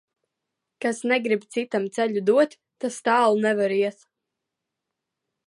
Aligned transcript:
Kas 0.85 1.01
negrib 1.11 1.43
citam 1.57 1.85
ceļu 1.99 2.25
dot, 2.31 2.57
tas 2.85 2.99
tālu 3.11 3.45
nevar 3.45 3.77
iet. 3.79 4.03